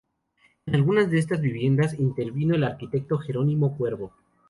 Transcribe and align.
En 0.65 0.73
algunas 0.73 1.11
de 1.11 1.19
estas 1.19 1.41
viviendas 1.41 1.93
intervino 1.99 2.55
el 2.55 2.63
arquitecto 2.63 3.19
Gerónimo 3.19 3.77
Cuervo. 3.77 4.11